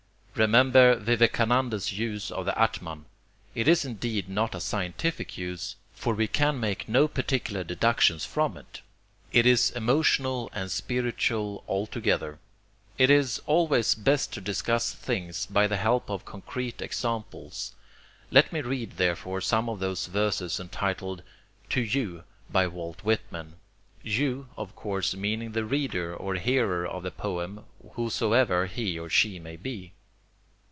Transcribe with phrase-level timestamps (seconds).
[0.33, 3.05] Remember Vivekananda's use of the Atman:
[3.53, 8.57] it is indeed not a scientific use, for we can make no particular deductions from
[8.57, 8.81] it.
[9.31, 12.39] It is emotional and spiritual altogether.
[12.97, 17.75] It is always best to discuss things by the help of concrete examples.
[18.31, 21.21] Let me read therefore some of those verses entitled
[21.69, 23.57] "To You" by Walt Whitman
[24.01, 29.37] "You" of course meaning the reader or hearer of the poem whosoever he or she
[29.37, 29.91] may be.